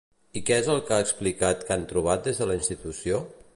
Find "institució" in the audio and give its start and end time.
2.63-3.25